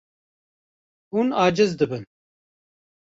Hûn 1.11 1.29
aciz 1.43 1.71
dibin. 1.79 2.03